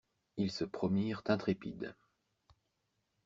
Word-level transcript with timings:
Ils 0.37 0.49
se 0.49 0.63
promirent 0.65 1.21
intrépides. 1.27 1.93